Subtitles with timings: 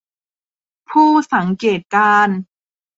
[0.89, 2.37] ผู้สังเกตการณ์